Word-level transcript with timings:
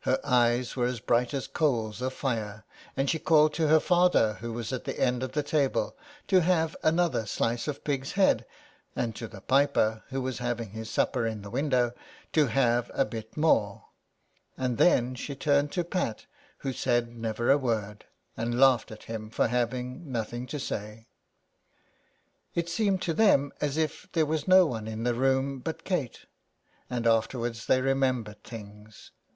Her 0.00 0.18
eyes 0.24 0.76
were 0.76 0.86
as 0.86 0.98
bright 0.98 1.34
as 1.34 1.46
coals 1.46 2.00
of 2.00 2.14
fire, 2.14 2.64
and 2.96 3.10
she 3.10 3.18
called 3.18 3.52
to 3.52 3.68
her 3.68 3.80
father, 3.80 4.38
who 4.40 4.50
was 4.54 4.72
at 4.72 4.84
the 4.84 4.98
end 4.98 5.22
of 5.22 5.32
the 5.32 5.42
table, 5.42 5.94
to 6.28 6.40
have 6.40 6.74
another 6.82 7.26
slice 7.26 7.68
of 7.68 7.84
pig's 7.84 8.12
head, 8.12 8.46
and 8.96 9.14
to 9.16 9.28
the 9.28 9.42
piper, 9.42 10.04
who 10.08 10.22
was 10.22 10.38
having 10.38 10.70
his 10.70 10.88
supper 10.88 11.26
in 11.26 11.42
the 11.42 11.50
window, 11.50 11.92
to 12.32 12.46
have 12.46 12.90
a 12.94 13.04
bit 13.04 13.36
more; 13.36 13.84
and 14.56 14.78
then 14.78 15.14
she 15.14 15.36
turned 15.36 15.70
to 15.72 15.84
Pat, 15.84 16.24
who 16.60 16.72
said 16.72 17.14
never 17.14 17.50
a 17.50 17.58
word, 17.58 18.06
and 18.38 18.58
laughed 18.58 18.90
at 18.90 19.02
him 19.04 19.28
for 19.28 19.48
having 19.48 20.10
nothing 20.10 20.46
to 20.46 20.58
say. 20.58 21.08
It 22.54 22.70
seemed 22.70 23.02
to 23.02 23.12
them 23.12 23.52
as 23.60 23.76
if 23.76 24.08
there 24.12 24.24
was 24.24 24.48
no 24.48 24.64
one 24.64 24.88
in 24.88 25.02
the 25.04 25.12
room 25.12 25.58
but 25.58 25.84
Kate; 25.84 26.24
and 26.88 27.06
afterwards 27.06 27.66
they 27.66 27.82
remembered 27.82 28.42
things. 28.42 29.10